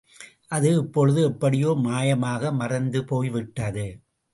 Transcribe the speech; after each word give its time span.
அது 0.47 0.69
இப்பொழுது 0.77 1.19
எப்படியோ 1.23 1.69
மாயமாக 1.83 2.53
மறைந்துபோய்விட்டது. 2.59 3.87